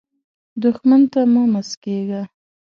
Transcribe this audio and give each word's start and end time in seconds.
دښمن 0.61 1.01
ته 1.11 1.21
مه 1.33 1.43
مسکېږه 1.53 2.21